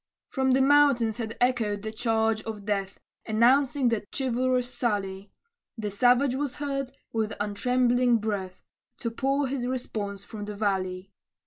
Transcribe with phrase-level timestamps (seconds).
[0.29, 5.31] From the mountains had echoed the charge of death, Announcing that chivalrous sally;
[5.77, 8.63] The savage was heard, with untrembling breath,
[9.01, 11.11] To pour his response from the valley.